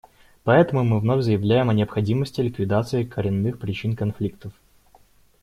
[0.43, 4.51] Поэтому мы вновь заявляем о необходимости ликвидации коренных причин конфликтов.